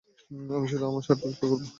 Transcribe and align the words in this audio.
আমি 0.55 0.67
শুধু 0.71 0.83
আমার 0.85 1.03
শার্ট 1.05 1.19
পরিষ্কার 1.21 1.47
করবো। 1.51 1.65